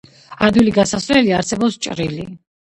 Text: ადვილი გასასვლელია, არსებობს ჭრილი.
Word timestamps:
ადვილი 0.45 0.73
გასასვლელია, 0.77 1.35
არსებობს 1.43 1.79
ჭრილი. 1.89 2.27